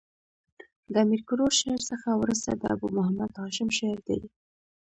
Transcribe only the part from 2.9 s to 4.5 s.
محمد هاشم شعر دﺉ.